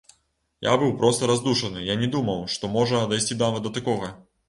[0.67, 4.15] Я быў проста раздушаны, я не думаў, што можа дайсці нават да такога.